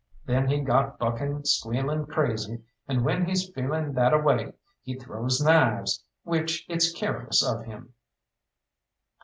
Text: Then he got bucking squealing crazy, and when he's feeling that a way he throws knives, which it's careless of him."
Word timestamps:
Then 0.25 0.47
he 0.47 0.61
got 0.61 0.97
bucking 0.97 1.45
squealing 1.45 2.07
crazy, 2.07 2.63
and 2.87 3.05
when 3.05 3.23
he's 3.27 3.47
feeling 3.51 3.93
that 3.93 4.13
a 4.13 4.17
way 4.17 4.51
he 4.81 4.97
throws 4.97 5.39
knives, 5.39 6.03
which 6.23 6.65
it's 6.67 6.91
careless 6.91 7.43
of 7.45 7.65
him." 7.65 7.93